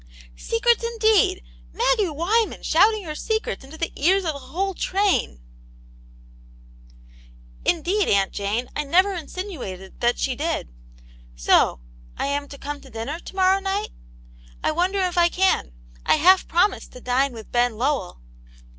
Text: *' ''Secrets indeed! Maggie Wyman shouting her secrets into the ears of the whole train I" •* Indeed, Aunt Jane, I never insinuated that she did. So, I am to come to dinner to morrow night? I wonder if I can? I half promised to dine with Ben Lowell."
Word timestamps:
*' 0.21 0.35
''Secrets 0.35 0.83
indeed! 0.83 1.43
Maggie 1.71 2.09
Wyman 2.09 2.63
shouting 2.63 3.03
her 3.03 3.13
secrets 3.13 3.63
into 3.63 3.77
the 3.77 3.91
ears 3.95 4.25
of 4.25 4.33
the 4.33 4.39
whole 4.39 4.73
train 4.73 5.39
I" 6.89 7.69
•* 7.69 7.71
Indeed, 7.75 8.07
Aunt 8.07 8.31
Jane, 8.33 8.67
I 8.75 8.83
never 8.83 9.13
insinuated 9.13 9.99
that 9.99 10.17
she 10.17 10.35
did. 10.35 10.69
So, 11.35 11.81
I 12.17 12.25
am 12.25 12.47
to 12.47 12.57
come 12.57 12.81
to 12.81 12.89
dinner 12.89 13.19
to 13.19 13.35
morrow 13.35 13.59
night? 13.59 13.91
I 14.63 14.71
wonder 14.71 15.01
if 15.01 15.19
I 15.19 15.29
can? 15.29 15.71
I 16.03 16.15
half 16.15 16.47
promised 16.47 16.93
to 16.93 16.99
dine 16.99 17.31
with 17.31 17.51
Ben 17.51 17.77
Lowell." 17.77 18.19